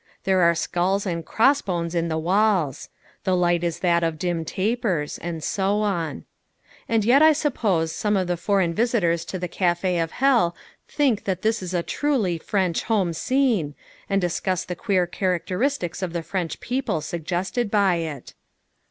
[0.23, 2.89] There are skulls and cross bones in the walls.
[3.23, 5.19] The light is that of dim tapers.
[5.19, 6.25] And so on.
[6.89, 10.55] And yet I suppose some of the foreign visitors to the Café of Hell
[10.87, 13.75] think that this is a truly French home scene,
[14.09, 18.33] and discuss the queer characteristics of the French people suggested by it.